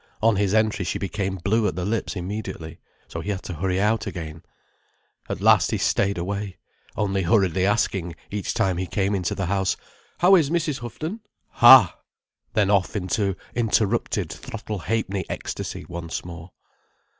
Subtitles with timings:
[0.19, 3.79] On his entry she became blue at the lips immediately, so he had to hurry
[3.79, 4.41] out again.
[5.29, 6.57] At last he stayed away,
[6.97, 9.77] only hurriedly asking, each time he came into the house,
[10.17, 10.79] "How is Mrs.
[10.79, 11.19] Houghton?
[11.49, 11.99] Ha!"
[12.53, 16.49] Then off into uninterrupted Throttle Ha'penny ecstasy once more.